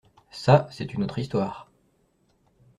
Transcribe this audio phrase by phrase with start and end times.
[0.31, 1.69] Ça, c’est une autre Histoire.